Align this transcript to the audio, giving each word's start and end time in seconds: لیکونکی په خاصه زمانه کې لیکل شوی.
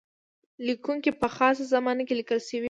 لیکونکی 0.65 1.11
په 1.21 1.27
خاصه 1.35 1.63
زمانه 1.73 2.03
کې 2.07 2.13
لیکل 2.19 2.39
شوی. 2.47 2.59